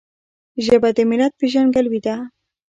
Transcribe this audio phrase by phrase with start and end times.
[0.65, 2.15] ژبه د ملت پیژندګلوي ده.